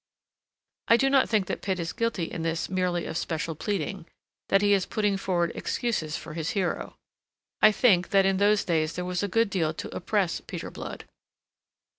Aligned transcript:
I 0.87 0.97
do 0.97 1.11
not 1.11 1.29
think 1.29 1.45
that 1.45 1.61
Pitt 1.61 1.79
is 1.79 1.93
guilty 1.93 2.23
in 2.23 2.41
this 2.41 2.69
merely 2.71 3.05
of 3.05 3.17
special 3.17 3.53
pleading, 3.53 4.07
that 4.49 4.63
he 4.63 4.73
is 4.73 4.87
putting 4.87 5.15
forward 5.15 5.51
excuses 5.53 6.17
for 6.17 6.33
his 6.33 6.49
hero. 6.57 6.95
I 7.61 7.71
think 7.71 8.09
that 8.09 8.25
in 8.25 8.37
those 8.37 8.63
days 8.63 8.93
there 8.93 9.05
was 9.05 9.21
a 9.21 9.27
good 9.27 9.51
deal 9.51 9.75
to 9.75 9.95
oppress 9.95 10.41
Peter 10.41 10.71
Blood. 10.71 11.03